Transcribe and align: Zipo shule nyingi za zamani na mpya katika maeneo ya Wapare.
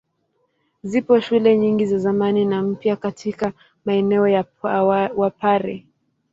Zipo 0.83 1.19
shule 1.21 1.57
nyingi 1.57 1.85
za 1.85 1.97
zamani 1.97 2.45
na 2.45 2.61
mpya 2.61 2.95
katika 2.95 3.53
maeneo 3.85 4.27
ya 4.27 4.45
Wapare. 5.15 5.85